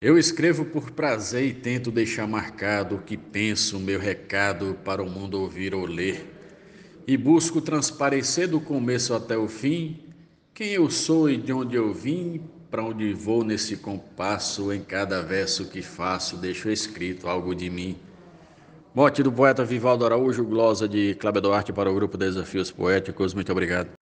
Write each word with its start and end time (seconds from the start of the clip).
Eu 0.00 0.16
escrevo 0.16 0.64
por 0.64 0.92
prazer 0.92 1.44
e 1.44 1.52
tento 1.52 1.90
deixar 1.90 2.24
marcado 2.28 2.94
o 2.94 3.02
que 3.02 3.16
penso, 3.16 3.80
meu 3.80 3.98
recado 3.98 4.78
para 4.84 5.02
o 5.02 5.10
mundo 5.10 5.40
ouvir 5.40 5.74
ou 5.74 5.84
ler. 5.84 6.24
E 7.04 7.16
busco 7.16 7.60
transparecer 7.60 8.46
do 8.46 8.60
começo 8.60 9.12
até 9.12 9.36
o 9.36 9.48
fim 9.48 9.98
quem 10.54 10.68
eu 10.68 10.88
sou 10.88 11.28
e 11.28 11.36
de 11.36 11.52
onde 11.52 11.74
eu 11.74 11.92
vim, 11.92 12.40
para 12.70 12.84
onde 12.84 13.12
vou 13.12 13.42
nesse 13.42 13.76
compasso, 13.76 14.72
em 14.72 14.82
cada 14.82 15.20
verso 15.20 15.68
que 15.68 15.82
faço, 15.82 16.36
deixo 16.36 16.70
escrito 16.70 17.28
algo 17.28 17.52
de 17.52 17.68
mim. 17.68 17.96
Mote 18.94 19.20
do 19.20 19.32
poeta 19.32 19.64
Vivaldo 19.64 20.04
Araújo, 20.04 20.44
glosa 20.44 20.88
de 20.88 21.16
Cláudio 21.16 21.42
Duarte 21.42 21.72
para 21.72 21.90
o 21.90 21.94
grupo 21.94 22.16
Desafios 22.16 22.70
Poéticos. 22.70 23.34
Muito 23.34 23.50
obrigado. 23.50 23.97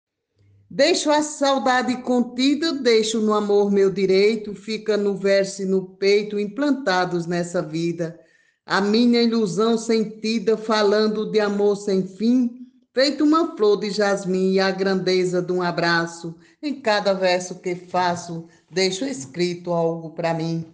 Deixo 0.76 1.08
a 1.08 1.22
saudade 1.22 1.98
contida, 1.98 2.72
deixo 2.72 3.20
no 3.20 3.32
amor 3.32 3.70
meu 3.70 3.92
direito, 3.92 4.56
fica 4.56 4.96
no 4.96 5.16
verso 5.16 5.62
e 5.62 5.64
no 5.64 5.86
peito, 5.86 6.36
implantados 6.36 7.26
nessa 7.26 7.62
vida. 7.62 8.18
A 8.66 8.80
minha 8.80 9.22
ilusão 9.22 9.78
sentida, 9.78 10.56
falando 10.56 11.30
de 11.30 11.38
amor 11.38 11.76
sem 11.76 12.04
fim, 12.04 12.66
feito 12.92 13.22
uma 13.22 13.56
flor 13.56 13.78
de 13.78 13.92
jasmim 13.92 14.54
e 14.54 14.58
a 14.58 14.72
grandeza 14.72 15.40
de 15.40 15.52
um 15.52 15.62
abraço. 15.62 16.34
Em 16.60 16.74
cada 16.80 17.12
verso 17.12 17.60
que 17.60 17.76
faço, 17.76 18.48
deixo 18.68 19.04
escrito 19.04 19.72
algo 19.72 20.10
para 20.10 20.34
mim. 20.34 20.66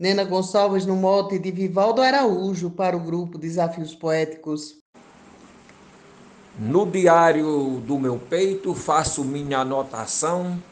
Nena 0.00 0.24
Gonçalves 0.24 0.86
no 0.86 0.96
mote 0.96 1.38
de 1.38 1.50
Vivaldo 1.50 2.00
Araújo 2.00 2.70
para 2.70 2.96
o 2.96 3.00
grupo 3.00 3.36
Desafios 3.36 3.94
Poéticos. 3.94 4.82
No 6.58 6.86
diário 6.86 7.82
do 7.84 7.98
meu 7.98 8.16
peito 8.16 8.74
faço 8.74 9.24
minha 9.24 9.58
anotação 9.58 10.62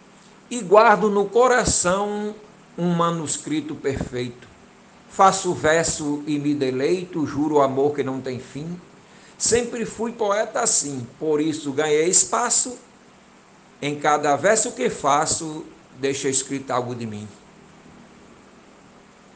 e 0.49 0.61
guardo 0.61 1.11
no 1.11 1.27
coração 1.27 2.35
um 2.79 2.91
manuscrito 2.95 3.75
perfeito. 3.75 4.47
Faço 5.11 5.53
verso 5.53 6.23
e 6.27 6.39
me 6.39 6.55
deleito, 6.55 7.27
juro 7.27 7.61
amor 7.61 7.95
que 7.95 8.05
não 8.05 8.21
tem 8.21 8.39
fim. 8.39 8.81
Sempre 9.37 9.85
fui 9.85 10.13
poeta 10.13 10.61
assim, 10.61 11.05
por 11.19 11.41
isso 11.41 11.73
ganhei 11.73 12.07
espaço. 12.07 12.79
Em 13.81 13.99
cada 13.99 14.37
verso 14.37 14.71
que 14.71 14.89
faço, 14.89 15.67
deixa 15.99 16.29
escrito 16.29 16.71
algo 16.71 16.95
de 16.95 17.07
mim. 17.07 17.27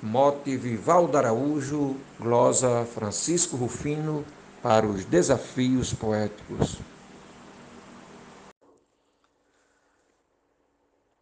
Mote 0.01 0.57
Vivaldo 0.57 1.19
Araújo, 1.19 1.97
glosa 2.21 2.87
Francisco 2.95 3.57
Rufino, 3.57 4.25
para 4.67 4.85
os 4.85 5.05
desafios 5.05 5.95
poéticos. 5.95 6.79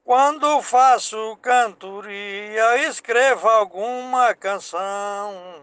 Quando 0.03 0.63
faço 0.63 1.37
cantoria, 1.43 2.89
escrevo 2.89 3.47
alguma 3.47 4.35
canção 4.35 5.61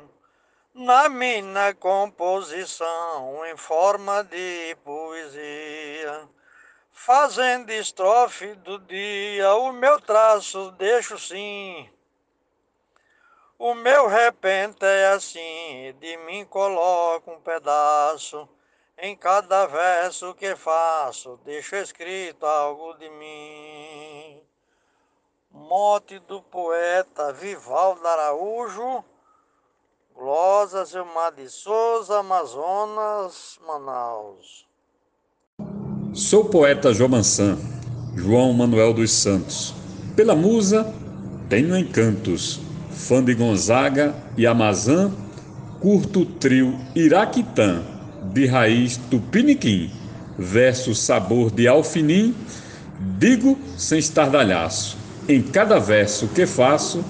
na 0.76 1.09
minha 1.09 1.74
composição 1.74 3.44
em 3.48 3.58
forma 3.58 4.24
de 4.26 4.78
poesia. 4.84 6.30
Fazendo 6.92 7.72
estrofe 7.72 8.54
do 8.58 8.78
dia, 8.78 9.56
o 9.56 9.72
meu 9.74 10.00
traço 10.00 10.70
deixo 10.78 11.18
sim 11.18 11.90
o 13.62 13.76
meu 13.76 14.08
repente 14.08 14.84
é 14.84 15.09
assim, 15.09 15.94
de 16.00 16.17
mim 16.26 16.44
coloco 16.45 17.30
um 17.30 17.40
pedaço. 17.40 18.50
Em 18.98 19.16
cada 19.16 19.68
verso 19.68 20.34
que 20.34 20.56
faço, 20.56 21.40
deixo 21.45 21.76
escrito 21.76 22.44
algo 22.44 22.95
de 22.95 23.08
mim. 23.08 24.42
Mote 25.52 26.18
do 26.28 26.42
poeta 26.42 27.31
Vivaldo 27.34 28.08
Araújo, 28.08 29.03
Glosa 30.16 30.84
Gilmar 30.84 31.31
de 31.31 31.48
Souza, 31.48 32.18
Amazonas, 32.18 33.59
Manaus. 33.68 34.68
Sou 36.16 36.46
poeta 36.46 36.91
Jomansan, 36.91 37.59
João 38.16 38.53
Manuel 38.53 38.91
dos 38.91 39.12
Santos. 39.12 39.72
Pela 40.16 40.35
musa, 40.35 40.84
tenho 41.47 41.78
encantos 41.78 42.71
fã 43.07 43.23
de 43.23 43.34
Gonzaga 43.34 44.13
e 44.38 44.45
Amazã, 44.45 45.12
curto 45.79 46.23
trio 46.23 46.78
Iraquitã, 46.95 47.81
de 48.31 48.45
raiz 48.45 48.97
tupiniquim, 49.09 49.89
verso 50.38 50.94
sabor 50.94 51.51
de 51.51 51.67
alfinim, 51.67 52.35
digo 53.17 53.57
sem 53.75 53.97
estardalhaço. 53.97 54.97
Em 55.28 55.41
cada 55.41 55.79
verso 55.79 56.28
que 56.28 56.45
faço, 56.45 57.03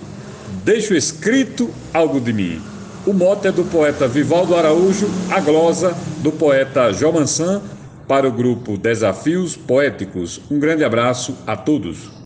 deixo 0.64 0.94
escrito 0.94 1.70
algo 1.94 2.22
de 2.22 2.32
mim. 2.32 2.62
O 3.06 3.14
mote 3.14 3.48
é 3.48 3.52
do 3.52 3.64
poeta 3.66 4.08
Vivaldo 4.08 4.56
Araújo, 4.56 5.10
a 5.30 5.40
glosa 5.40 5.96
do 6.20 6.32
poeta 6.32 6.94
Jomansan, 6.94 7.62
para 8.08 8.28
o 8.28 8.32
grupo 8.32 8.78
Desafios 8.78 9.56
Poéticos. 9.58 10.40
Um 10.50 10.60
grande 10.60 10.84
abraço 10.84 11.36
a 11.46 11.56
todos. 11.56 12.21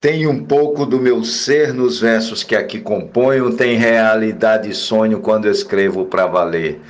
Tem 0.00 0.28
um 0.28 0.44
pouco 0.44 0.86
do 0.86 1.00
meu 1.00 1.24
ser 1.24 1.74
nos 1.74 2.00
versos 2.00 2.44
que 2.44 2.54
aqui 2.54 2.80
componho, 2.80 3.56
tem 3.56 3.76
realidade 3.76 4.70
e 4.70 4.74
sonho 4.74 5.20
quando 5.20 5.48
escrevo 5.48 6.04
para 6.04 6.24
valer. 6.24 6.80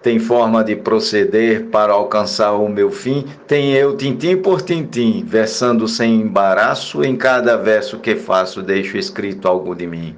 Tem 0.00 0.20
forma 0.20 0.62
de 0.62 0.76
proceder 0.76 1.64
para 1.70 1.92
alcançar 1.92 2.52
o 2.52 2.68
meu 2.68 2.92
fim, 2.92 3.24
tem 3.48 3.72
eu 3.72 3.96
tintim 3.96 4.36
por 4.36 4.62
tintim, 4.62 5.24
versando 5.26 5.88
sem 5.88 6.20
embaraço, 6.20 7.02
em 7.02 7.16
cada 7.16 7.56
verso 7.56 7.98
que 7.98 8.14
faço 8.14 8.62
deixo 8.62 8.96
escrito 8.96 9.48
algo 9.48 9.74
de 9.74 9.88
mim. 9.88 10.16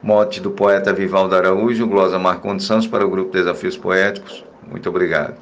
Mote 0.00 0.40
do 0.40 0.52
poeta 0.52 0.92
Vivaldo 0.92 1.34
Araújo, 1.34 1.88
glosa 1.88 2.20
Marcondes 2.20 2.66
Santos 2.66 2.86
para 2.86 3.04
o 3.04 3.10
grupo 3.10 3.32
Desafios 3.32 3.76
Poéticos. 3.76 4.44
Muito 4.64 4.88
obrigado. 4.88 5.34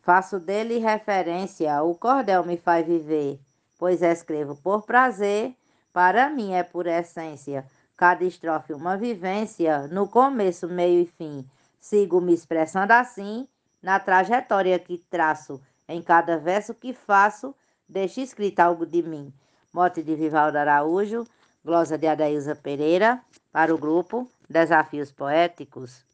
Faço 0.00 0.38
dele 0.38 0.78
referência, 0.78 1.82
o 1.82 1.96
cordel 1.96 2.44
me 2.44 2.56
faz 2.56 2.86
viver 2.86 3.40
pois 3.78 4.02
escrevo 4.02 4.56
por 4.56 4.82
prazer, 4.84 5.56
para 5.92 6.28
mim 6.28 6.52
é 6.52 6.62
por 6.62 6.86
essência. 6.86 7.66
Cada 7.96 8.24
estrofe 8.24 8.72
uma 8.72 8.96
vivência, 8.96 9.86
no 9.88 10.08
começo, 10.08 10.68
meio 10.68 11.02
e 11.02 11.06
fim. 11.06 11.48
Sigo 11.78 12.20
me 12.20 12.34
expressando 12.34 12.92
assim, 12.92 13.46
na 13.82 14.00
trajetória 14.00 14.78
que 14.78 14.98
traço, 14.98 15.60
em 15.86 16.02
cada 16.02 16.38
verso 16.38 16.74
que 16.74 16.92
faço, 16.92 17.54
deixo 17.88 18.20
escrito 18.20 18.60
algo 18.60 18.84
de 18.86 19.02
mim. 19.02 19.32
Mote 19.72 20.02
de 20.02 20.14
Vivaldo 20.16 20.56
Araújo, 20.56 21.24
glosa 21.64 21.98
de 21.98 22.06
Adailza 22.06 22.54
Pereira, 22.54 23.22
para 23.52 23.74
o 23.74 23.78
grupo 23.78 24.28
Desafios 24.48 25.12
Poéticos. 25.12 26.04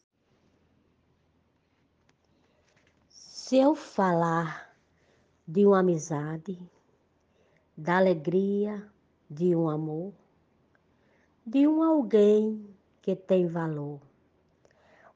Se 3.09 3.57
eu 3.57 3.75
falar 3.75 4.71
de 5.47 5.67
uma 5.67 5.81
amizade, 5.81 6.59
da 7.81 7.97
alegria 7.97 8.87
de 9.31 9.57
um 9.57 9.67
amor, 9.67 10.13
de 11.47 11.67
um 11.67 11.83
alguém 11.83 12.69
que 13.01 13.17
tem 13.17 13.47
valor. 13.47 13.99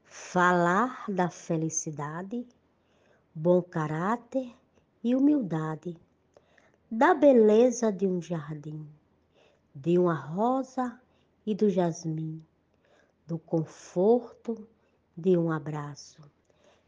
Falar 0.02 1.04
da 1.06 1.28
felicidade, 1.28 2.48
bom 3.34 3.60
caráter 3.60 4.50
e 5.02 5.14
humildade, 5.14 5.94
da 6.90 7.12
beleza 7.12 7.92
de 7.92 8.06
um 8.06 8.22
jardim, 8.22 8.88
de 9.74 9.98
uma 9.98 10.14
rosa 10.14 10.98
e 11.44 11.54
do 11.54 11.68
jasmim, 11.68 12.42
do 13.26 13.38
conforto 13.38 14.66
de 15.14 15.36
um 15.36 15.52
abraço. 15.52 16.22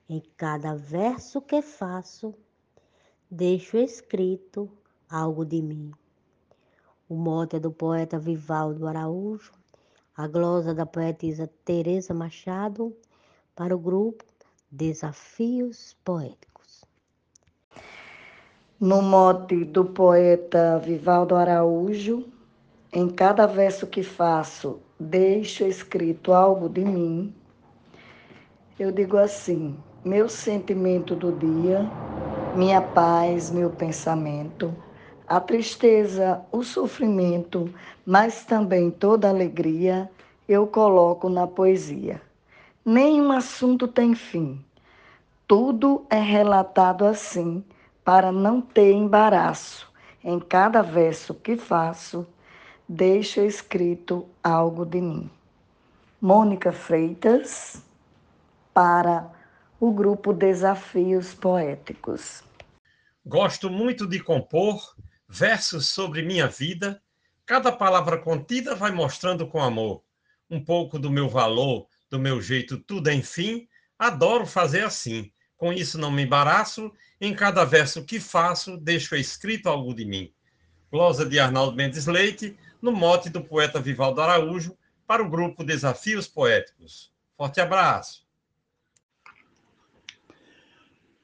Em 0.08 0.22
cada 0.38 0.74
verso 0.74 1.42
que 1.42 1.60
faço, 1.60 2.34
deixo 3.30 3.76
escrito 3.76 4.70
algo 5.08 5.44
de 5.44 5.62
mim. 5.62 5.92
O 7.08 7.14
mote 7.14 7.56
é 7.56 7.60
do 7.60 7.70
poeta 7.70 8.18
Vivaldo 8.18 8.86
Araújo, 8.86 9.52
a 10.16 10.26
glosa 10.26 10.74
da 10.74 10.84
poetisa 10.84 11.48
Teresa 11.64 12.12
Machado, 12.12 12.96
para 13.54 13.74
o 13.74 13.78
grupo 13.78 14.24
Desafios 14.70 15.96
Poéticos. 16.04 16.84
No 18.80 19.00
mote 19.00 19.64
do 19.64 19.84
poeta 19.84 20.78
Vivaldo 20.78 21.36
Araújo, 21.36 22.26
em 22.92 23.08
cada 23.08 23.46
verso 23.46 23.86
que 23.86 24.02
faço, 24.02 24.80
deixo 24.98 25.64
escrito 25.64 26.32
algo 26.32 26.68
de 26.68 26.84
mim. 26.84 27.32
Eu 28.78 28.90
digo 28.90 29.16
assim: 29.16 29.76
meu 30.04 30.28
sentimento 30.28 31.14
do 31.14 31.32
dia, 31.32 31.88
minha 32.56 32.82
paz, 32.82 33.50
meu 33.50 33.70
pensamento 33.70 34.74
a 35.26 35.40
tristeza, 35.40 36.42
o 36.52 36.62
sofrimento, 36.62 37.72
mas 38.04 38.44
também 38.44 38.90
toda 38.90 39.28
alegria, 39.28 40.10
eu 40.48 40.66
coloco 40.66 41.28
na 41.28 41.46
poesia. 41.46 42.22
Nenhum 42.84 43.32
assunto 43.32 43.88
tem 43.88 44.14
fim. 44.14 44.64
Tudo 45.46 46.06
é 46.08 46.20
relatado 46.20 47.04
assim, 47.04 47.64
para 48.04 48.30
não 48.30 48.60
ter 48.60 48.92
embaraço. 48.92 49.90
Em 50.22 50.38
cada 50.38 50.82
verso 50.82 51.34
que 51.34 51.56
faço, 51.56 52.26
deixo 52.88 53.40
escrito 53.40 54.26
algo 54.42 54.84
de 54.84 55.00
mim. 55.00 55.30
Mônica 56.20 56.72
Freitas, 56.72 57.82
para 58.72 59.30
o 59.80 59.90
grupo 59.90 60.32
Desafios 60.32 61.34
Poéticos. 61.34 62.42
Gosto 63.24 63.68
muito 63.68 64.06
de 64.06 64.22
compor 64.22 64.94
versos 65.28 65.88
sobre 65.88 66.22
minha 66.22 66.46
vida. 66.46 67.02
Cada 67.44 67.70
palavra 67.70 68.18
contida 68.18 68.74
vai 68.74 68.90
mostrando 68.90 69.46
com 69.46 69.62
amor 69.62 70.02
um 70.50 70.62
pouco 70.62 70.98
do 70.98 71.10
meu 71.10 71.28
valor, 71.28 71.88
do 72.10 72.18
meu 72.18 72.40
jeito, 72.40 72.78
tudo 72.78 73.10
enfim. 73.10 73.68
Adoro 73.98 74.46
fazer 74.46 74.84
assim. 74.84 75.30
Com 75.56 75.72
isso 75.72 75.98
não 75.98 76.10
me 76.10 76.22
embaraço. 76.22 76.92
Em 77.20 77.34
cada 77.34 77.64
verso 77.64 78.04
que 78.04 78.20
faço, 78.20 78.76
deixo 78.76 79.16
escrito 79.16 79.68
algo 79.68 79.94
de 79.94 80.04
mim. 80.04 80.32
Glosa 80.90 81.24
de 81.26 81.38
Arnaldo 81.38 81.76
Mendes 81.76 82.06
Leite, 82.06 82.56
no 82.80 82.92
mote 82.92 83.28
do 83.28 83.42
poeta 83.42 83.80
Vivaldo 83.80 84.20
Araújo, 84.20 84.76
para 85.06 85.22
o 85.22 85.28
grupo 85.28 85.64
Desafios 85.64 86.28
Poéticos. 86.28 87.12
Forte 87.36 87.60
abraço. 87.60 88.25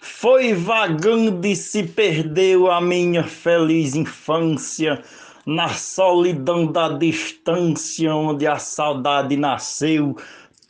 Foi 0.04 0.52
vagando 0.52 1.46
e 1.46 1.54
se 1.54 1.84
perdeu 1.84 2.69
a 2.69 2.81
minha 2.81 3.22
feliz 3.22 3.94
infância, 3.94 5.00
na 5.46 5.69
solidão 5.69 6.66
da 6.66 6.88
distância, 6.88 8.12
onde 8.12 8.44
a 8.44 8.58
saudade 8.58 9.37
nasceu. 9.37 10.16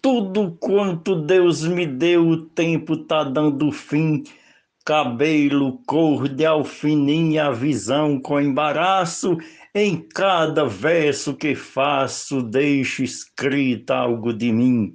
Tudo 0.02 0.55
quanto 0.61 1.14
Deus 1.14 1.62
me 1.62 1.87
deu, 1.87 2.29
o 2.29 2.37
tempo 2.44 2.94
tá 2.94 3.25
dando 3.25 3.73
fim. 3.73 4.23
Cabelo, 4.84 5.78
cor 5.87 6.28
de 6.28 6.44
alfininha, 6.44 7.50
visão 7.52 8.20
com 8.20 8.38
embaraço. 8.38 9.38
Em 9.75 9.96
cada 9.96 10.67
verso 10.67 11.35
que 11.35 11.55
faço, 11.55 12.43
deixo 12.43 13.02
escrita 13.02 13.94
algo 13.96 14.35
de 14.35 14.52
mim. 14.52 14.94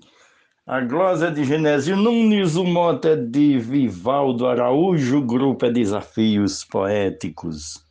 A 0.69 0.81
glosa 0.81 1.31
de 1.31 1.45
Genésio 1.45 1.95
Nunes, 1.95 2.57
o 2.57 2.65
mote 2.65 3.07
é 3.07 3.15
de 3.15 3.57
Vivaldo 3.57 4.45
Araújo, 4.45 5.19
o 5.19 5.25
grupo 5.25 5.65
é 5.65 5.71
Desafios 5.71 6.65
Poéticos. 6.65 7.81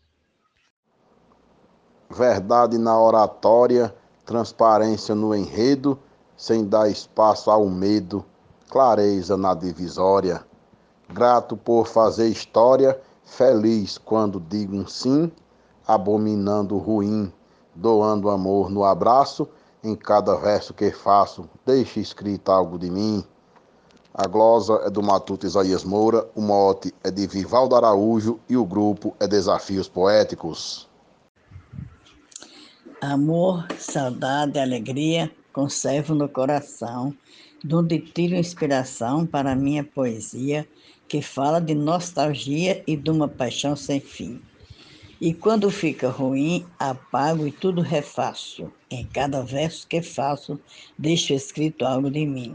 Verdade 2.11 2.77
na 2.77 3.01
oratória, 3.01 3.95
transparência 4.27 5.15
no 5.15 5.35
enredo, 5.35 5.99
sem 6.37 6.69
dar 6.69 6.91
espaço 6.91 7.51
ao 7.51 7.67
medo, 7.67 8.23
clareza 8.69 9.39
na 9.39 9.55
divisória. 9.55 10.45
Grato 11.09 11.57
por 11.57 11.87
fazer 11.87 12.29
história, 12.29 13.01
feliz 13.25 13.97
quando 13.97 14.39
digo 14.39 14.77
um 14.77 14.87
sim, 14.87 15.33
abominando 15.89 16.75
o 16.75 16.79
ruim, 16.79 17.33
doando 17.75 18.29
amor 18.29 18.69
no 18.69 18.85
abraço 18.85 19.49
em 19.83 19.95
cada 19.95 20.35
verso 20.37 20.75
que 20.75 20.91
faço, 20.91 21.49
deixe 21.65 22.01
escrito 22.01 22.51
algo 22.51 22.79
de 22.79 22.91
mim. 22.91 23.25
A 24.15 24.27
glosa 24.27 24.83
é 24.85 24.91
do 24.91 25.03
Matuto 25.03 25.47
Isaías 25.47 25.85
Moura, 25.85 26.27
o 26.35 26.41
mote 26.41 26.93
é 27.05 27.11
de 27.11 27.27
Vivaldo 27.27 27.77
Araújo 27.77 28.41
e 28.49 28.57
o 28.57 28.65
grupo 28.65 29.15
é 29.21 29.27
Desafios 29.27 29.89
Poéticos. 29.89 30.89
Amor, 33.01 33.67
saudade, 33.79 34.59
alegria 34.59 35.31
conservo 35.57 36.15
no 36.15 36.29
coração, 36.29 37.15
donde 37.65 37.99
tiro 37.99 38.35
inspiração 38.35 39.25
para 39.25 39.57
minha 39.57 39.83
poesia, 39.83 40.69
que 41.09 41.23
fala 41.23 41.61
de 41.61 41.75
nostalgia 41.75 42.85
e 42.87 42.95
de 42.95 43.11
uma 43.11 43.27
paixão 43.27 43.75
sem 43.75 43.99
fim. 43.99 44.39
E 45.19 45.33
quando 45.33 45.71
fica 45.71 46.11
ruim, 46.11 46.67
apago 46.79 47.47
e 47.47 47.51
tudo 47.51 47.81
refaço. 47.81 48.71
Em 48.91 49.07
cada 49.07 49.43
verso 49.43 49.87
que 49.87 50.03
faço, 50.03 50.61
deixo 50.99 51.33
escrito 51.33 51.87
algo 51.87 52.11
de 52.11 52.27
mim. 52.27 52.55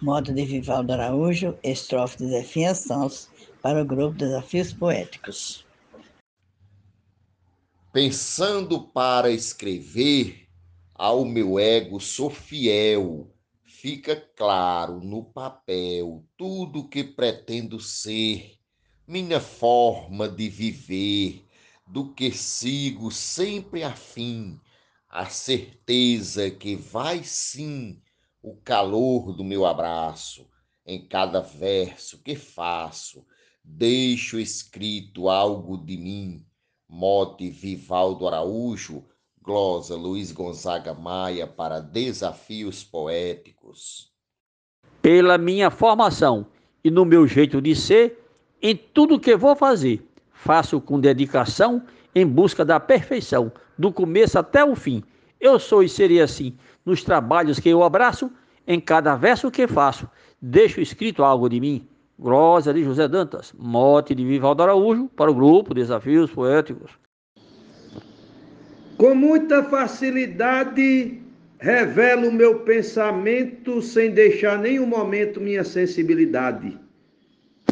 Moda 0.00 0.30
de 0.30 0.44
Vivaldo 0.44 0.92
Araújo, 0.92 1.56
estrofe 1.62 2.18
de 2.18 2.28
Zefinha 2.28 2.74
Santos, 2.74 3.30
para 3.62 3.80
o 3.80 3.84
grupo 3.84 4.18
Desafios 4.18 4.74
Poéticos. 4.74 5.64
Pensando 7.92 8.82
para 8.88 9.30
escrever, 9.30 10.46
ao 10.94 11.24
meu 11.24 11.58
ego 11.58 11.98
sou 11.98 12.28
fiel. 12.28 13.30
Fica 13.64 14.16
claro 14.36 15.00
no 15.00 15.24
papel 15.24 16.22
tudo 16.36 16.88
que 16.88 17.02
pretendo 17.02 17.80
ser, 17.80 18.58
minha 19.06 19.40
forma 19.40 20.28
de 20.28 20.48
viver 20.50 21.42
do 21.86 22.12
que 22.12 22.30
sigo 22.30 23.10
sempre 23.10 23.82
afim, 23.82 24.60
a 25.08 25.26
certeza 25.26 26.50
que 26.50 26.74
vai 26.74 27.22
sim 27.22 28.00
o 28.42 28.56
calor 28.56 29.32
do 29.32 29.44
meu 29.44 29.66
abraço, 29.66 30.48
em 30.86 31.06
cada 31.06 31.40
verso 31.40 32.22
que 32.22 32.34
faço, 32.34 33.24
deixo 33.62 34.38
escrito 34.38 35.28
algo 35.28 35.76
de 35.76 35.96
mim. 35.96 36.44
Mote 36.88 37.48
Vivaldo 37.48 38.26
Araújo, 38.26 39.04
glosa 39.40 39.94
Luiz 39.94 40.32
Gonzaga 40.32 40.92
Maia 40.92 41.46
para 41.46 41.80
Desafios 41.80 42.82
Poéticos. 42.82 44.12
Pela 45.00 45.38
minha 45.38 45.70
formação 45.70 46.46
e 46.84 46.90
no 46.90 47.04
meu 47.04 47.26
jeito 47.26 47.60
de 47.60 47.74
ser, 47.74 48.18
em 48.60 48.76
tudo 48.76 49.20
que 49.20 49.36
vou 49.36 49.56
fazer, 49.56 50.06
faço 50.42 50.80
com 50.80 50.98
dedicação 50.98 51.82
em 52.14 52.26
busca 52.26 52.64
da 52.64 52.80
perfeição, 52.80 53.52
do 53.78 53.92
começo 53.92 54.38
até 54.38 54.64
o 54.64 54.74
fim. 54.74 55.02
Eu 55.40 55.58
sou 55.58 55.82
e 55.84 55.88
serei 55.88 56.20
assim 56.20 56.56
nos 56.84 57.04
trabalhos 57.04 57.60
que 57.60 57.68
eu 57.68 57.82
abraço, 57.84 58.30
em 58.66 58.80
cada 58.80 59.14
verso 59.14 59.50
que 59.50 59.68
faço, 59.68 60.08
deixo 60.40 60.80
escrito 60.80 61.22
algo 61.22 61.48
de 61.48 61.60
mim. 61.60 61.88
Glosa 62.18 62.74
de 62.74 62.82
José 62.82 63.08
Dantas, 63.08 63.52
mote 63.56 64.14
de 64.14 64.24
Vivaldo 64.24 64.62
Araújo 64.62 65.08
para 65.16 65.30
o 65.30 65.34
grupo 65.34 65.74
Desafios 65.74 66.30
Poéticos. 66.30 66.90
Com 68.98 69.14
muita 69.14 69.64
facilidade 69.64 71.20
revelo 71.58 72.30
meu 72.30 72.60
pensamento 72.60 73.80
sem 73.80 74.10
deixar 74.10 74.58
nenhum 74.58 74.86
momento 74.86 75.40
minha 75.40 75.64
sensibilidade. 75.64 76.78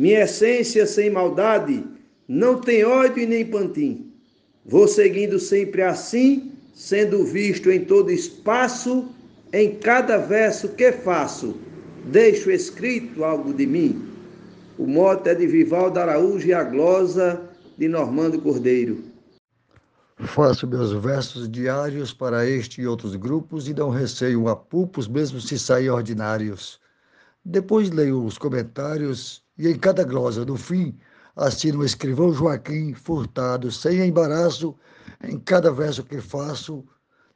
Minha 0.00 0.22
essência 0.22 0.86
sem 0.86 1.10
maldade 1.10 1.84
não 2.32 2.60
tem 2.60 2.84
ódio 2.84 3.24
e 3.24 3.26
nem 3.26 3.44
pantim. 3.44 4.12
Vou 4.64 4.86
seguindo 4.86 5.36
sempre 5.40 5.82
assim, 5.82 6.52
sendo 6.72 7.24
visto 7.24 7.68
em 7.72 7.84
todo 7.84 8.08
espaço, 8.08 9.08
em 9.52 9.74
cada 9.74 10.16
verso 10.16 10.68
que 10.68 10.92
faço, 10.92 11.56
deixo 12.04 12.52
escrito 12.52 13.24
algo 13.24 13.52
de 13.52 13.66
mim. 13.66 14.08
O 14.78 14.86
mote 14.86 15.28
é 15.28 15.34
de 15.34 15.44
Vivaldo 15.44 15.98
Araújo 15.98 16.46
e 16.46 16.54
a 16.54 16.62
glosa 16.62 17.50
de 17.76 17.88
Normando 17.88 18.40
Cordeiro. 18.40 19.02
Faço 20.18 20.68
meus 20.68 20.92
versos 20.92 21.50
diários 21.50 22.12
para 22.12 22.48
este 22.48 22.82
e 22.82 22.86
outros 22.86 23.16
grupos 23.16 23.66
e 23.66 23.74
não 23.74 23.90
receio 23.90 24.46
a 24.46 24.54
pulpos, 24.54 25.08
mesmo 25.08 25.40
se 25.40 25.58
saem 25.58 25.90
ordinários. 25.90 26.78
Depois 27.44 27.90
leio 27.90 28.24
os 28.24 28.38
comentários 28.38 29.42
e 29.58 29.66
em 29.66 29.76
cada 29.76 30.04
glosa, 30.04 30.44
no 30.44 30.56
fim, 30.56 30.96
assina 31.40 31.78
o 31.78 31.84
escrivão 31.84 32.34
Joaquim 32.34 32.92
Furtado, 32.92 33.72
sem 33.72 34.06
embaraço, 34.06 34.76
em 35.24 35.38
cada 35.38 35.72
verso 35.72 36.04
que 36.04 36.20
faço, 36.20 36.84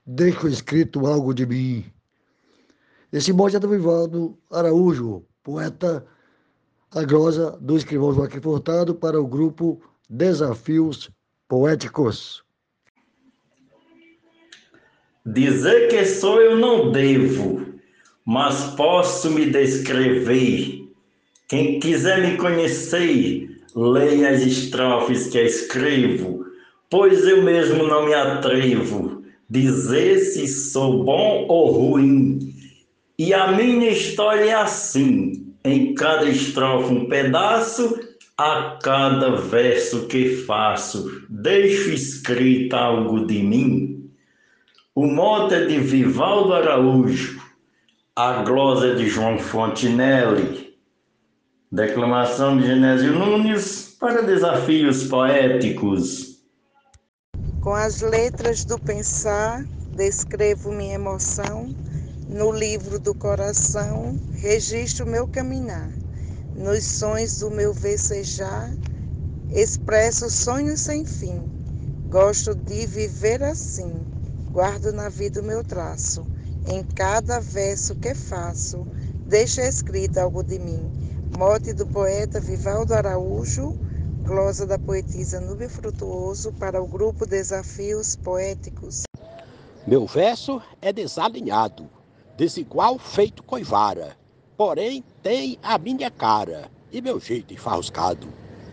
deixo 0.04 0.46
escrito 0.46 1.06
algo 1.06 1.32
de 1.32 1.46
mim. 1.46 1.84
Esse 3.10 3.32
mote 3.32 3.56
é 3.56 3.58
do 3.58 3.68
Vivaldo 3.68 4.38
Araújo, 4.50 5.24
poeta 5.42 6.04
a 6.90 7.02
glosa 7.02 7.58
do 7.62 7.76
escrivão 7.76 8.12
Joaquim 8.12 8.40
Furtado 8.40 8.94
para 8.94 9.18
o 9.18 9.26
grupo 9.26 9.80
Desafios 10.08 11.10
Poéticos. 11.48 12.44
Dizer 15.24 15.88
que 15.88 16.04
sou 16.04 16.42
eu 16.42 16.58
não 16.58 16.92
devo, 16.92 17.64
mas 18.26 18.74
posso 18.74 19.30
me 19.30 19.46
descrever. 19.50 20.92
Quem 21.48 21.80
quiser 21.80 22.20
me 22.20 22.36
conhecer, 22.36 23.53
leia 23.74 24.30
as 24.30 24.42
estrofes 24.42 25.28
que 25.28 25.40
escrevo, 25.40 26.46
pois 26.88 27.26
eu 27.26 27.42
mesmo 27.42 27.86
não 27.86 28.06
me 28.06 28.14
atrevo 28.14 29.24
dizer 29.48 30.18
se 30.18 30.46
sou 30.48 31.04
bom 31.04 31.46
ou 31.48 31.70
ruim. 31.70 32.54
E 33.18 33.32
a 33.32 33.52
minha 33.52 33.90
história 33.90 34.50
é 34.50 34.54
assim, 34.54 35.54
em 35.64 35.94
cada 35.94 36.28
estrofe 36.28 36.92
um 36.92 37.06
pedaço, 37.06 38.00
a 38.36 38.78
cada 38.82 39.36
verso 39.36 40.06
que 40.06 40.36
faço, 40.38 41.22
deixo 41.28 41.90
escrito 41.90 42.74
algo 42.74 43.26
de 43.26 43.42
mim. 43.42 44.10
O 44.94 45.06
mote 45.06 45.54
é 45.54 45.66
de 45.66 45.78
Vivaldo 45.78 46.52
Araújo, 46.52 47.40
a 48.16 48.42
glosa 48.42 48.94
de 48.96 49.08
João 49.08 49.38
Fontinelli, 49.38 50.73
Declamação 51.74 52.56
de 52.56 52.68
Genésio 52.68 53.18
Nunes 53.18 53.96
para 53.98 54.22
desafios 54.22 55.08
poéticos. 55.08 56.38
Com 57.60 57.74
as 57.74 58.00
letras 58.00 58.64
do 58.64 58.78
pensar, 58.78 59.64
descrevo 59.96 60.70
minha 60.70 60.94
emoção. 60.94 61.74
No 62.28 62.52
livro 62.52 63.00
do 63.00 63.12
coração, 63.12 64.16
registro 64.34 65.04
meu 65.04 65.26
caminhar. 65.26 65.90
Nos 66.54 66.84
sonhos 66.84 67.40
do 67.40 67.50
meu 67.50 67.74
vecejar, 67.74 68.72
expresso 69.50 70.30
sonhos 70.30 70.78
sem 70.78 71.04
fim. 71.04 71.42
Gosto 72.08 72.54
de 72.54 72.86
viver 72.86 73.42
assim, 73.42 73.92
guardo 74.52 74.92
na 74.92 75.08
vida 75.08 75.40
o 75.40 75.44
meu 75.44 75.64
traço. 75.64 76.24
Em 76.68 76.84
cada 76.84 77.40
verso 77.40 77.96
que 77.96 78.14
faço, 78.14 78.86
deixa 79.26 79.66
escrito 79.66 80.18
algo 80.18 80.44
de 80.44 80.60
mim. 80.60 81.13
Mote 81.36 81.72
do 81.72 81.84
poeta 81.84 82.38
Vivaldo 82.38 82.94
Araújo, 82.94 83.76
glosa 84.22 84.64
da 84.64 84.78
poetisa 84.78 85.40
Nube 85.40 85.68
Frutuoso 85.68 86.52
para 86.52 86.80
o 86.80 86.86
grupo 86.86 87.26
Desafios 87.26 88.14
Poéticos. 88.14 89.02
Meu 89.84 90.06
verso 90.06 90.62
é 90.80 90.92
desalinhado, 90.92 91.90
desigual 92.36 93.00
feito 93.00 93.42
coivara, 93.42 94.16
porém 94.56 95.02
tem 95.24 95.58
a 95.60 95.76
minha 95.76 96.08
cara 96.08 96.70
e 96.92 97.02
meu 97.02 97.18
jeito 97.18 97.52
enfarruscado. 97.52 98.28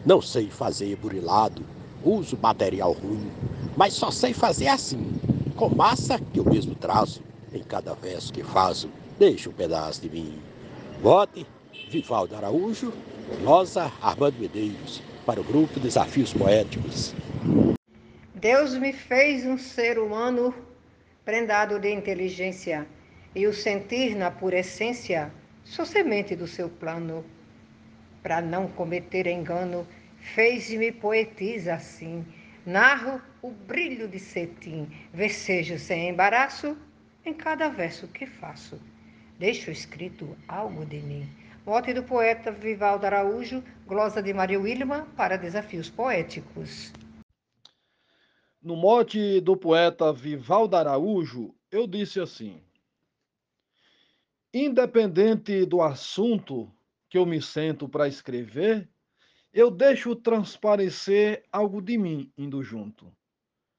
Não 0.05 0.21
sei 0.21 0.47
fazer 0.51 0.95
burilado, 0.97 1.65
uso 2.05 2.37
material 2.39 2.91
ruim, 2.91 3.31
mas 3.75 3.93
só 3.93 4.11
sei 4.11 4.35
fazer 4.35 4.67
assim, 4.67 5.19
com 5.55 5.69
massa 5.69 6.19
que 6.19 6.39
eu 6.39 6.45
mesmo 6.45 6.75
traço. 6.75 7.23
Em 7.51 7.63
cada 7.63 7.95
verso 7.95 8.31
que 8.31 8.43
faço, 8.43 8.87
deixo 9.17 9.49
um 9.49 9.53
pedaço 9.53 9.99
de 10.01 10.09
mim. 10.11 10.39
Vote 11.01 11.45
Vivaldo 11.89 12.35
Araújo, 12.35 12.93
Rosa 13.43 13.91
Armando 14.01 14.39
Medeiros, 14.39 15.01
para 15.25 15.41
o 15.41 15.43
grupo 15.43 15.79
Desafios 15.79 16.33
Poéticos. 16.33 17.13
Deus 18.35 18.75
me 18.75 18.91
fez 18.91 19.45
um 19.45 19.57
ser 19.57 19.99
humano 19.99 20.53
prendado 21.23 21.79
de 21.79 21.93
inteligência, 21.93 22.87
e 23.35 23.45
o 23.47 23.53
sentir 23.53 24.15
na 24.15 24.31
pura 24.31 24.59
essência, 24.59 25.31
sou 25.63 25.85
semente 25.85 26.35
do 26.35 26.47
seu 26.47 26.67
plano. 26.67 27.23
Para 28.23 28.41
não 28.41 28.67
cometer 28.67 29.27
engano, 29.27 29.87
fez-me 30.17 30.91
poetisa 30.91 31.75
assim. 31.75 32.25
Narro 32.65 33.21
o 33.41 33.49
brilho 33.49 34.07
de 34.07 34.19
cetim, 34.19 34.89
versejo 35.13 35.79
sem 35.79 36.09
embaraço 36.09 36.77
em 37.25 37.33
cada 37.33 37.69
verso 37.69 38.07
que 38.07 38.25
faço. 38.25 38.79
Deixo 39.39 39.71
escrito 39.71 40.35
algo 40.47 40.85
de 40.85 40.99
mim. 40.99 41.29
Mote 41.63 41.93
do 41.93 42.01
poeta 42.01 42.51
Vivaldo 42.51 43.05
Araújo, 43.05 43.63
glosa 43.85 44.19
de 44.19 44.33
Maria 44.33 44.59
Wilma 44.59 45.05
para 45.15 45.37
desafios 45.37 45.91
poéticos. 45.91 46.91
No 48.59 48.75
mote 48.75 49.39
do 49.41 49.55
poeta 49.55 50.11
Vivaldo 50.11 50.75
Araújo, 50.75 51.53
eu 51.69 51.85
disse 51.85 52.19
assim: 52.19 52.63
Independente 54.51 55.63
do 55.63 55.83
assunto 55.83 56.73
que 57.07 57.19
eu 57.19 57.27
me 57.27 57.39
sento 57.39 57.87
para 57.87 58.07
escrever, 58.07 58.89
eu 59.53 59.69
deixo 59.69 60.15
transparecer 60.15 61.43
algo 61.51 61.79
de 61.79 61.95
mim 61.95 62.33
indo 62.35 62.63
junto. 62.63 63.15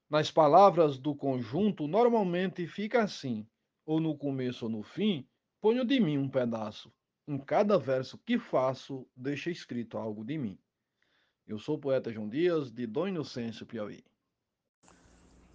Nas 0.09 0.31
palavras 0.31 0.97
do 0.97 1.13
conjunto, 1.13 1.85
normalmente 1.85 2.65
fica 2.65 3.03
assim, 3.03 3.45
ou 3.85 3.99
no 3.99 4.17
começo 4.17 4.65
ou 4.65 4.71
no 4.71 4.83
fim, 4.83 5.27
ponho 5.59 5.83
de 5.83 5.99
mim 5.99 6.17
um 6.17 6.29
pedaço. 6.29 6.89
Em 7.25 7.37
cada 7.37 7.79
verso 7.79 8.17
que 8.17 8.37
faço, 8.37 9.07
deixa 9.15 9.49
escrito 9.49 9.97
algo 9.97 10.25
de 10.25 10.37
mim. 10.37 10.59
Eu 11.47 11.57
sou 11.57 11.77
o 11.77 11.79
poeta 11.79 12.11
João 12.11 12.27
Dias, 12.27 12.69
de 12.69 12.85
Dom 12.85 13.07
Inocêncio, 13.07 13.65
Piauí. 13.65 14.03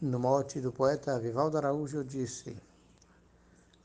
No 0.00 0.18
mote 0.18 0.62
do 0.62 0.72
poeta 0.72 1.20
Vivaldo 1.20 1.58
Araújo, 1.58 2.02
disse: 2.02 2.56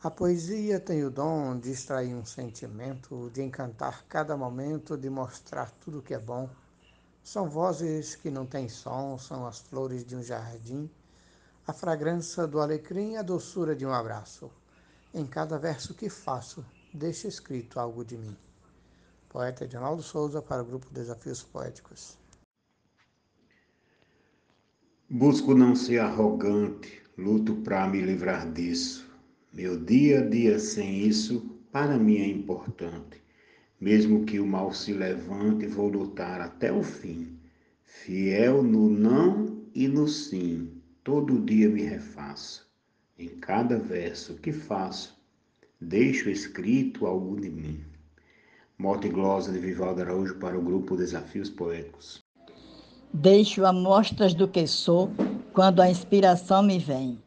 A 0.01 0.09
poesia 0.09 0.79
tem 0.79 1.03
o 1.03 1.11
dom 1.11 1.59
de 1.59 1.71
extrair 1.71 2.15
um 2.15 2.23
sentimento, 2.23 3.29
de 3.31 3.41
encantar 3.41 4.05
cada 4.05 4.37
momento, 4.37 4.97
de 4.97 5.09
mostrar 5.09 5.69
tudo 5.81 6.01
que 6.01 6.13
é 6.13 6.19
bom. 6.19 6.49
São 7.21 7.49
vozes 7.49 8.15
que 8.15 8.31
não 8.31 8.45
têm 8.45 8.69
som, 8.69 9.17
são 9.17 9.45
as 9.45 9.59
flores 9.59 10.05
de 10.05 10.15
um 10.15 10.23
jardim, 10.23 10.89
a 11.67 11.73
fragrância 11.73 12.47
do 12.47 12.61
alecrim, 12.61 13.17
a 13.17 13.21
doçura 13.21 13.75
de 13.75 13.85
um 13.85 13.93
abraço. 13.93 14.49
Em 15.13 15.25
cada 15.27 15.59
verso 15.59 15.93
que 15.93 16.09
faço, 16.09 16.65
deixa 16.93 17.27
escrito 17.27 17.79
algo 17.79 18.05
de 18.05 18.17
mim. 18.17 18.35
Poeta 19.27 19.63
Edinaldo 19.63 20.03
Souza 20.03 20.41
para 20.41 20.61
o 20.61 20.65
grupo 20.65 20.87
Desafios 20.91 21.41
Poéticos. 21.41 22.19
Busco 25.09 25.55
não 25.55 25.75
ser 25.75 25.99
arrogante, 25.99 27.01
luto 27.17 27.55
para 27.57 27.87
me 27.87 28.01
livrar 28.01 28.51
disso. 28.51 29.11
Meu 29.51 29.79
dia 29.79 30.19
a 30.19 30.29
dia 30.29 30.59
sem 30.59 31.01
isso, 31.01 31.41
para 31.71 31.97
mim 31.97 32.17
é 32.17 32.27
importante. 32.27 33.21
Mesmo 33.79 34.23
que 34.25 34.39
o 34.39 34.45
mal 34.45 34.71
se 34.71 34.93
levante, 34.93 35.67
vou 35.67 35.89
lutar 35.89 36.41
até 36.41 36.71
o 36.71 36.83
fim. 36.83 37.39
Fiel 37.83 38.63
no 38.63 38.89
não 38.89 39.67
e 39.73 39.87
no 39.87 40.07
sim, 40.07 40.81
todo 41.03 41.43
dia 41.43 41.69
me 41.69 41.83
refaço. 41.83 42.71
Em 43.17 43.29
cada 43.39 43.77
verso 43.77 44.35
que 44.35 44.51
faço, 44.51 45.22
deixo 45.83 46.29
escrito 46.29 47.05
algo 47.05 47.39
de 47.39 47.49
mim. 47.49 47.83
Mote 48.77 49.09
glosa 49.09 49.51
de 49.51 49.59
Vivaldo 49.59 50.01
Araújo 50.01 50.35
para 50.35 50.57
o 50.57 50.61
grupo 50.61 50.95
Desafios 50.95 51.49
Poéticos. 51.49 52.23
Deixo 53.13 53.65
amostras 53.65 54.33
do 54.33 54.47
que 54.47 54.65
sou 54.65 55.11
quando 55.53 55.81
a 55.81 55.89
inspiração 55.89 56.63
me 56.63 56.79
vem. 56.79 57.19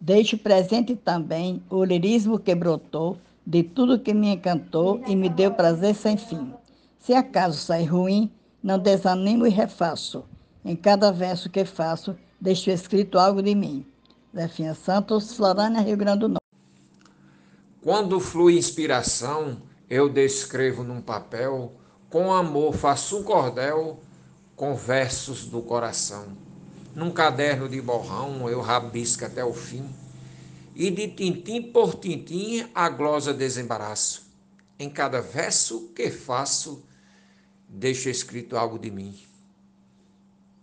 Deixo 0.00 0.38
presente 0.38 0.96
também 0.96 1.62
o 1.68 1.84
lirismo 1.84 2.38
que 2.38 2.54
brotou 2.54 3.18
de 3.46 3.62
tudo 3.62 3.98
que 3.98 4.14
me 4.14 4.28
encantou 4.28 5.02
e 5.06 5.14
me 5.14 5.28
deu 5.28 5.52
prazer 5.52 5.94
sem 5.94 6.16
fim. 6.16 6.52
Se 6.98 7.12
acaso 7.12 7.58
sai 7.58 7.84
ruim, 7.84 8.30
não 8.62 8.78
desanimo 8.78 9.46
e 9.46 9.50
refaço. 9.50 10.24
Em 10.64 10.74
cada 10.74 11.12
verso 11.12 11.50
que 11.50 11.64
faço, 11.64 12.16
deixo 12.40 12.70
escrito 12.70 13.18
algo 13.18 13.42
de 13.42 13.54
mim. 13.54 13.84
Zefinha 14.34 14.72
Santos, 14.72 15.34
Florânia, 15.36 15.82
Rio 15.82 15.96
Grande 15.96 16.20
do 16.20 16.28
Norte. 16.28 16.43
Quando 17.84 18.18
flui 18.18 18.56
inspiração, 18.56 19.60
eu 19.90 20.08
descrevo 20.08 20.82
num 20.82 21.02
papel, 21.02 21.78
com 22.08 22.32
amor 22.32 22.74
faço 22.74 23.18
um 23.18 23.22
cordel 23.22 24.00
com 24.56 24.74
versos 24.74 25.44
do 25.44 25.60
coração. 25.60 26.34
Num 26.94 27.10
caderno 27.10 27.68
de 27.68 27.82
borrão 27.82 28.48
eu 28.48 28.62
rabisco 28.62 29.26
até 29.26 29.44
o 29.44 29.52
fim, 29.52 29.86
e 30.74 30.90
de 30.90 31.08
tintim 31.08 31.60
por 31.60 31.96
tintim 31.96 32.66
a 32.74 32.88
glosa 32.88 33.34
desembaraço. 33.34 34.32
Em 34.78 34.88
cada 34.88 35.20
verso 35.20 35.88
que 35.94 36.10
faço, 36.10 36.82
deixo 37.68 38.08
escrito 38.08 38.56
algo 38.56 38.78
de 38.78 38.90
mim. 38.90 39.14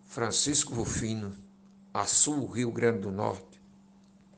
Francisco 0.06 0.74
Rufino, 0.74 1.38
Açul, 1.94 2.48
Rio 2.48 2.72
Grande 2.72 3.02
do 3.02 3.12
Norte, 3.12 3.51